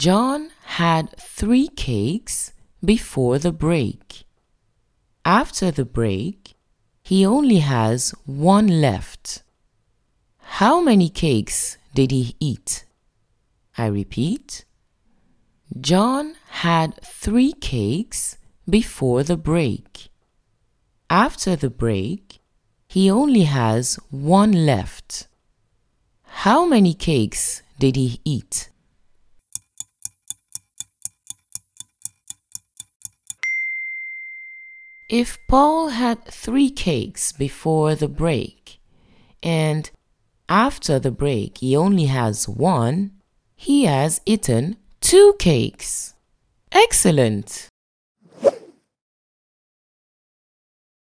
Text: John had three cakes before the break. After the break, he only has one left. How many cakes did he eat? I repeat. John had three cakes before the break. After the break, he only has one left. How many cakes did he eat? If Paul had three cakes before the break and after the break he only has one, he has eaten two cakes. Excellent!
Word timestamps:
John 0.00 0.48
had 0.80 1.14
three 1.18 1.68
cakes 1.68 2.54
before 2.82 3.38
the 3.38 3.52
break. 3.52 4.24
After 5.26 5.70
the 5.70 5.84
break, 5.84 6.54
he 7.02 7.26
only 7.26 7.58
has 7.58 8.14
one 8.24 8.80
left. 8.80 9.42
How 10.38 10.80
many 10.80 11.10
cakes 11.10 11.76
did 11.94 12.12
he 12.12 12.34
eat? 12.40 12.86
I 13.76 13.88
repeat. 13.88 14.64
John 15.78 16.34
had 16.48 16.98
three 17.04 17.52
cakes 17.52 18.38
before 18.66 19.22
the 19.22 19.36
break. 19.36 20.08
After 21.10 21.56
the 21.56 21.68
break, 21.68 22.40
he 22.88 23.10
only 23.10 23.42
has 23.42 23.96
one 24.08 24.64
left. 24.64 25.28
How 26.46 26.64
many 26.64 26.94
cakes 26.94 27.60
did 27.78 27.96
he 27.96 28.22
eat? 28.24 28.70
If 35.10 35.38
Paul 35.48 35.88
had 35.88 36.24
three 36.24 36.70
cakes 36.70 37.32
before 37.32 37.96
the 37.96 38.06
break 38.06 38.78
and 39.42 39.90
after 40.48 41.00
the 41.00 41.10
break 41.10 41.58
he 41.58 41.74
only 41.74 42.04
has 42.04 42.48
one, 42.48 43.10
he 43.56 43.86
has 43.86 44.20
eaten 44.24 44.76
two 45.00 45.34
cakes. 45.40 46.14
Excellent! 46.70 47.69